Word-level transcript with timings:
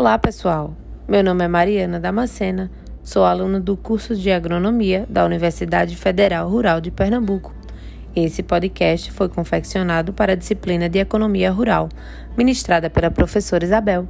Olá, 0.00 0.16
pessoal. 0.18 0.74
Meu 1.06 1.22
nome 1.22 1.44
é 1.44 1.46
Mariana 1.46 2.00
Damascena, 2.00 2.70
sou 3.02 3.22
aluna 3.22 3.60
do 3.60 3.76
curso 3.76 4.16
de 4.16 4.32
Agronomia 4.32 5.04
da 5.10 5.26
Universidade 5.26 5.94
Federal 5.94 6.48
Rural 6.48 6.80
de 6.80 6.90
Pernambuco. 6.90 7.54
Esse 8.16 8.42
podcast 8.42 9.12
foi 9.12 9.28
confeccionado 9.28 10.14
para 10.14 10.32
a 10.32 10.34
disciplina 10.34 10.88
de 10.88 10.98
Economia 10.98 11.50
Rural, 11.50 11.90
ministrada 12.34 12.88
pela 12.88 13.10
professora 13.10 13.62
Isabel. 13.62 14.08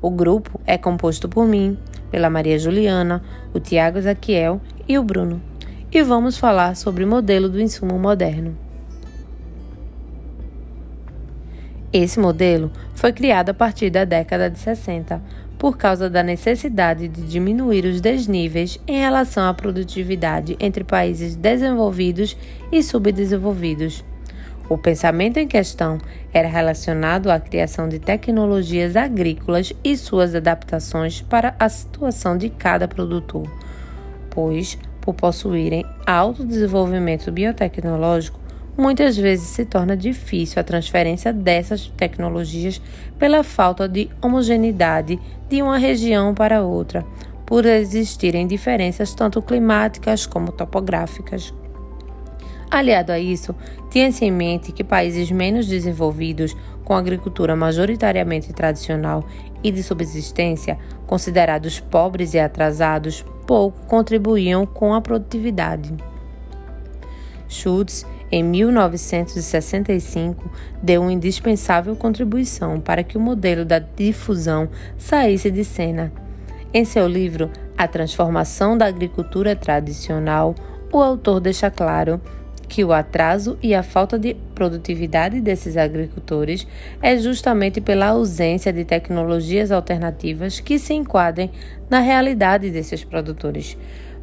O 0.00 0.10
grupo 0.10 0.60
é 0.66 0.76
composto 0.76 1.28
por 1.28 1.46
mim, 1.46 1.78
pela 2.10 2.28
Maria 2.28 2.58
Juliana, 2.58 3.22
o 3.54 3.60
Tiago 3.60 4.00
Zaquiel 4.00 4.60
e 4.88 4.98
o 4.98 5.04
Bruno. 5.04 5.40
E 5.92 6.02
vamos 6.02 6.36
falar 6.36 6.74
sobre 6.74 7.04
o 7.04 7.08
modelo 7.08 7.48
do 7.48 7.60
insumo 7.60 7.96
moderno. 7.96 8.58
Esse 11.92 12.18
modelo 12.18 12.70
foi 12.94 13.12
criado 13.12 13.50
a 13.50 13.54
partir 13.54 13.90
da 13.90 14.04
década 14.04 14.48
de 14.48 14.58
60 14.58 15.20
por 15.58 15.76
causa 15.76 16.08
da 16.08 16.22
necessidade 16.22 17.06
de 17.06 17.22
diminuir 17.22 17.84
os 17.84 18.00
desníveis 18.00 18.80
em 18.88 18.98
relação 18.98 19.46
à 19.46 19.52
produtividade 19.52 20.56
entre 20.58 20.82
países 20.82 21.36
desenvolvidos 21.36 22.36
e 22.72 22.82
subdesenvolvidos. 22.82 24.02
O 24.68 24.78
pensamento 24.78 25.36
em 25.36 25.46
questão 25.46 25.98
era 26.32 26.48
relacionado 26.48 27.30
à 27.30 27.38
criação 27.38 27.88
de 27.88 27.98
tecnologias 27.98 28.96
agrícolas 28.96 29.72
e 29.84 29.94
suas 29.96 30.34
adaptações 30.34 31.20
para 31.20 31.54
a 31.58 31.68
situação 31.68 32.38
de 32.38 32.48
cada 32.48 32.88
produtor, 32.88 33.46
pois, 34.30 34.78
por 35.00 35.14
possuírem 35.14 35.84
alto 36.06 36.42
desenvolvimento 36.42 37.30
biotecnológico, 37.30 38.41
muitas 38.76 39.16
vezes 39.16 39.48
se 39.48 39.64
torna 39.64 39.96
difícil 39.96 40.60
a 40.60 40.64
transferência 40.64 41.32
dessas 41.32 41.88
tecnologias 41.88 42.80
pela 43.18 43.42
falta 43.42 43.88
de 43.88 44.10
homogeneidade 44.22 45.18
de 45.48 45.62
uma 45.62 45.78
região 45.78 46.34
para 46.34 46.62
outra, 46.62 47.04
por 47.44 47.66
existirem 47.66 48.46
diferenças 48.46 49.14
tanto 49.14 49.42
climáticas 49.42 50.26
como 50.26 50.52
topográficas. 50.52 51.52
Aliado 52.70 53.12
a 53.12 53.18
isso, 53.18 53.54
tinha-se 53.90 54.24
em 54.24 54.30
mente 54.30 54.72
que 54.72 54.82
países 54.82 55.30
menos 55.30 55.66
desenvolvidos, 55.66 56.56
com 56.82 56.94
agricultura 56.94 57.54
majoritariamente 57.54 58.50
tradicional 58.54 59.26
e 59.62 59.70
de 59.70 59.82
subsistência, 59.82 60.78
considerados 61.06 61.78
pobres 61.78 62.32
e 62.32 62.38
atrasados, 62.38 63.26
pouco 63.46 63.86
contribuíam 63.86 64.64
com 64.64 64.94
a 64.94 65.02
produtividade. 65.02 65.94
Schultz, 67.46 68.06
em 68.32 68.42
1965, 68.42 70.50
deu 70.82 71.02
uma 71.02 71.12
indispensável 71.12 71.94
contribuição 71.94 72.80
para 72.80 73.04
que 73.04 73.18
o 73.18 73.20
modelo 73.20 73.62
da 73.62 73.78
difusão 73.78 74.70
saísse 74.96 75.50
de 75.50 75.62
cena. 75.62 76.10
Em 76.72 76.86
seu 76.86 77.06
livro 77.06 77.50
A 77.76 77.86
Transformação 77.86 78.78
da 78.78 78.86
Agricultura 78.86 79.54
Tradicional, 79.54 80.54
o 80.90 81.02
autor 81.02 81.40
deixa 81.40 81.70
claro 81.70 82.18
que 82.66 82.82
o 82.82 82.90
atraso 82.90 83.58
e 83.62 83.74
a 83.74 83.82
falta 83.82 84.18
de 84.18 84.32
produtividade 84.54 85.38
desses 85.42 85.76
agricultores 85.76 86.66
é 87.02 87.18
justamente 87.18 87.82
pela 87.82 88.06
ausência 88.06 88.72
de 88.72 88.82
tecnologias 88.82 89.70
alternativas 89.70 90.58
que 90.58 90.78
se 90.78 90.94
enquadrem 90.94 91.50
na 91.90 92.00
realidade 92.00 92.70
desses 92.70 93.04
produtores, 93.04 93.76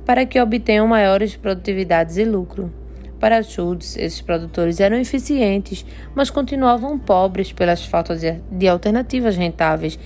para 0.03 0.25
que 0.25 0.41
obtenham 0.41 0.87
maiores 0.87 1.35
produtividades 1.35 2.17
e 2.17 2.25
lucro. 2.25 2.73
Para 3.20 3.44
Schultz, 3.44 3.98
esses 3.98 4.22
produtores 4.22 4.80
eram 4.80 4.98
eficientes, 4.98 5.86
mas 6.16 6.30
continuavam 6.30 6.98
pobres 6.98 7.52
pelas 7.52 7.84
faltas 7.86 8.22
de 8.50 8.67
alternativas 8.67 9.36
rentáveis 9.36 10.00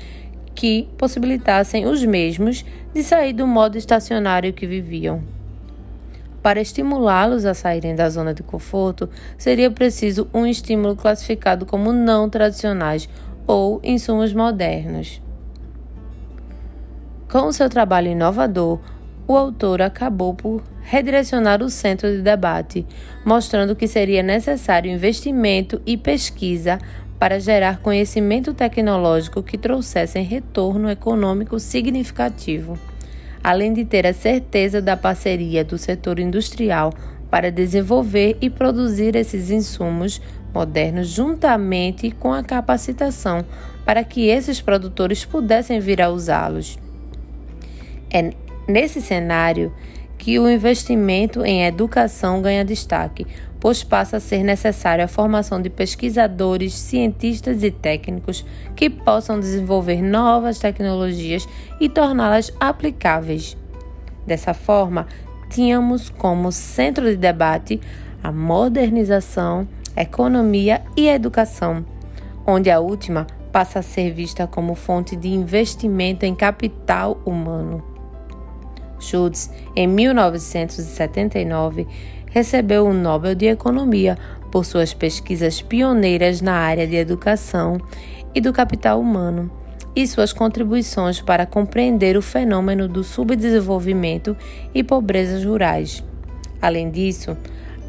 que 0.56 0.90
possibilitassem 0.98 1.86
os 1.86 2.04
mesmos 2.04 2.66
de 2.94 3.04
sair 3.04 3.34
do 3.34 3.46
modo 3.46 3.78
estacionário 3.78 4.54
que 4.54 4.66
viviam. 4.66 5.22
Para 6.42 6.60
estimulá-los 6.60 7.46
a 7.46 7.54
saírem 7.54 7.96
da 7.96 8.10
zona 8.10 8.34
de 8.34 8.44
conforto, 8.44 9.10
seria 9.38 9.72
preciso 9.72 10.28
um 10.34 10.46
estímulo 10.46 10.96
classificado 10.96 11.66
como 11.66 11.94
não 11.94 12.30
tradicionais 12.30 13.08
ou 13.48 13.80
insumos 13.84 14.34
modernos. 14.34 15.22
Com 17.32 17.52
seu 17.52 17.70
trabalho 17.70 18.10
inovador, 18.10 18.80
o 19.26 19.38
autor 19.38 19.82
acabou 19.82 20.34
por 20.34 20.62
redirecionar 20.84 21.64
o 21.64 21.70
centro 21.70 22.10
de 22.12 22.22
debate, 22.22 22.86
mostrando 23.26 23.76
que 23.76 23.88
seria 23.88 24.22
necessário 24.22 24.92
investimento 24.92 25.82
e 25.86 25.98
pesquisa 25.98 26.80
para 27.18 27.40
gerar 27.40 27.80
conhecimento 27.80 28.54
tecnológico 28.54 29.42
que 29.42 29.58
trouxessem 29.58 30.24
retorno 30.24 30.90
econômico 30.90 31.60
significativo 31.60 32.78
além 33.44 33.74
de 33.74 33.84
ter 33.84 34.08
a 34.08 34.14
certeza 34.14 34.82
da 34.82 34.96
parceria 34.96 35.66
do 35.66 35.78
setor 35.78 36.18
industrial 36.18 36.94
para 37.30 37.52
desenvolver 37.52 38.38
e 38.40 38.50
produzir 38.50 39.16
esses 39.16 39.50
insumos 39.50 40.22
modernos 40.54 41.10
juntamente 41.10 42.10
com 42.12 42.32
a 42.32 42.44
capacitação 42.44 43.44
para 43.84 44.04
que 44.04 44.28
esses 44.28 44.62
produtores 44.62 45.26
pudessem 45.26 45.80
vir 45.80 46.02
a 46.02 46.10
usá-los. 46.10 46.80
É 48.10 48.32
nesse 48.68 49.02
cenário 49.02 49.74
que 50.24 50.40
o 50.40 50.50
investimento 50.50 51.44
em 51.44 51.66
educação 51.66 52.42
ganha 52.42 52.64
destaque, 52.64 53.28
pois 53.60 53.84
passa 53.84 54.16
a 54.16 54.20
ser 54.22 54.42
necessária 54.42 55.04
a 55.04 55.08
formação 55.08 55.62
de 55.62 55.70
pesquisadores, 55.70 56.74
cientistas 56.76 57.62
e 57.62 57.70
técnicos 57.70 58.46
que 58.74 58.90
possam 58.90 59.38
desenvolver 59.38 60.02
novas 60.02 60.60
tecnologias 60.60 61.46
e 61.78 61.90
torná-las 61.90 62.54
aplicáveis. 62.58 63.58
Dessa 64.26 64.54
forma, 64.54 65.08
tínhamos 65.50 66.08
como 66.08 66.54
centro 66.54 67.04
de 67.04 67.18
debate 67.18 67.82
a 68.24 68.32
modernização, 68.32 69.68
economia 69.94 70.82
e 70.96 71.10
educação, 71.10 71.86
onde 72.48 72.72
a 72.72 72.80
última 72.80 73.28
passa 73.52 73.80
a 73.80 73.84
ser 73.84 74.14
vista 74.14 74.48
como 74.48 74.74
fonte 74.74 75.18
de 75.18 75.28
investimento 75.28 76.26
em 76.26 76.34
capital 76.34 77.20
humano. 77.26 77.93
Schultz, 79.04 79.52
em 79.76 79.88
1979, 79.88 81.88
recebeu 82.32 82.86
o 82.86 82.94
Nobel 82.94 83.36
de 83.36 83.46
Economia 83.46 84.18
por 84.52 84.66
suas 84.66 84.94
pesquisas 84.94 85.62
pioneiras 85.62 86.42
na 86.42 86.54
área 86.54 86.88
de 86.88 86.96
educação 86.96 87.80
e 88.34 88.42
do 88.42 88.54
capital 88.54 89.00
humano 89.00 89.52
e 89.96 90.08
suas 90.08 90.34
contribuições 90.34 91.22
para 91.22 91.46
compreender 91.46 92.18
o 92.18 92.22
fenômeno 92.22 92.88
do 92.88 93.04
subdesenvolvimento 93.04 94.36
e 94.74 94.84
pobrezas 94.84 95.46
rurais. 95.46 96.04
Além 96.62 96.90
disso, 96.90 97.38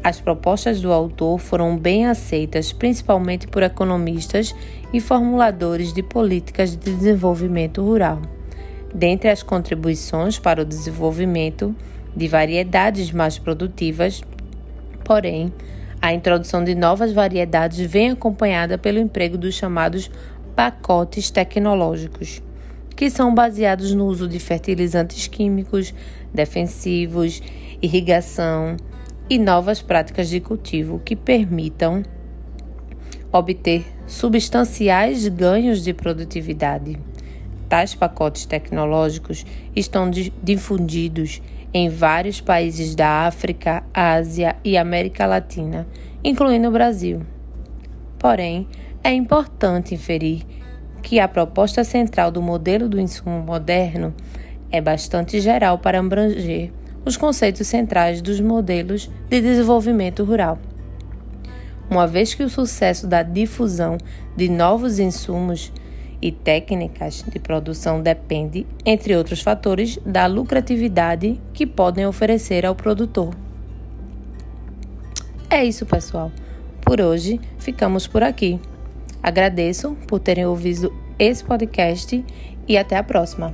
as 0.03 0.21
propostas 0.21 0.81
do 0.81 0.91
autor 0.91 1.39
foram 1.39 1.75
bem 1.75 2.05
aceitas, 2.05 2.71
principalmente 2.71 3.47
por 3.47 3.63
economistas 3.63 4.55
e 4.93 4.99
formuladores 4.99 5.91
de 5.91 6.03
políticas 6.03 6.75
de 6.75 6.93
desenvolvimento 6.93 7.81
rural. 7.81 8.21
Dentre 8.95 9.29
as 9.29 9.43
contribuições 9.43 10.39
para 10.39 10.61
o 10.61 10.65
desenvolvimento 10.65 11.75
de 12.15 12.27
variedades 12.29 13.11
mais 13.11 13.37
produtivas, 13.37 14.21
Porém, 15.05 15.53
a 16.01 16.11
introdução 16.13 16.63
de 16.63 16.73
novas 16.73 17.13
variedades 17.13 17.79
vem 17.79 18.09
acompanhada 18.09 18.75
pelo 18.75 18.97
emprego 18.97 19.37
dos 19.37 19.53
chamados 19.53 20.09
pacotes 20.55 21.29
tecnológicos, 21.29 22.41
que 22.95 23.09
são 23.11 23.33
baseados 23.33 23.93
no 23.93 24.05
uso 24.05 24.27
de 24.27 24.39
fertilizantes 24.39 25.27
químicos, 25.27 25.93
defensivos, 26.33 27.41
irrigação 27.81 28.77
e 29.29 29.37
novas 29.37 29.79
práticas 29.79 30.27
de 30.27 30.39
cultivo 30.39 30.99
que 31.05 31.15
permitam 31.15 32.01
obter 33.31 33.85
substanciais 34.07 35.27
ganhos 35.27 35.83
de 35.83 35.93
produtividade. 35.93 36.97
Tais 37.67 37.95
pacotes 37.95 38.45
tecnológicos 38.45 39.45
estão 39.75 40.09
difundidos 40.43 41.41
em 41.73 41.89
vários 41.89 42.39
países 42.39 42.95
da 42.95 43.25
África, 43.25 43.83
Ásia 43.93 44.55
e 44.63 44.77
América 44.77 45.25
Latina, 45.25 45.87
incluindo 46.23 46.69
o 46.69 46.71
Brasil. 46.71 47.21
Porém, 48.17 48.67
é 49.03 49.11
importante 49.11 49.93
inferir 49.93 50.43
que 51.01 51.19
a 51.19 51.27
proposta 51.27 51.83
central 51.83 52.31
do 52.31 52.41
modelo 52.41 52.87
do 52.87 52.99
insumo 52.99 53.39
moderno 53.41 54.13
é 54.71 54.81
bastante 54.81 55.39
geral 55.39 55.77
para 55.77 55.99
abranger 55.99 56.71
os 57.05 57.15
conceitos 57.15 57.67
centrais 57.67 58.21
dos 58.21 58.39
modelos 58.41 59.11
de 59.29 59.39
desenvolvimento 59.39 60.23
rural. 60.23 60.57
Uma 61.89 62.07
vez 62.07 62.33
que 62.33 62.41
o 62.41 62.49
sucesso 62.49 63.05
da 63.05 63.21
difusão 63.21 63.97
de 64.35 64.49
novos 64.49 64.97
insumos 64.97 65.71
e 66.25 66.31
técnicas 66.31 67.23
de 67.31 67.37
produção 67.37 68.01
depende, 68.01 68.65
entre 68.83 69.15
outros 69.15 69.41
fatores, 69.41 69.99
da 70.03 70.25
lucratividade 70.25 71.39
que 71.53 71.67
podem 71.67 72.07
oferecer 72.07 72.65
ao 72.65 72.73
produtor. 72.73 73.31
É 75.47 75.63
isso, 75.63 75.85
pessoal. 75.85 76.31
Por 76.81 76.99
hoje, 76.99 77.39
ficamos 77.59 78.07
por 78.07 78.23
aqui. 78.23 78.59
Agradeço 79.21 79.95
por 80.07 80.19
terem 80.19 80.47
ouvido, 80.47 80.91
esse 81.19 81.43
podcast 81.43 82.25
e 82.67 82.75
até 82.75 82.97
a 82.97 83.03
próxima. 83.03 83.53